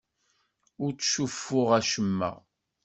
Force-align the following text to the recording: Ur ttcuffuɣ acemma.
Ur 0.83 0.91
ttcuffuɣ 0.93 1.69
acemma. 1.79 2.31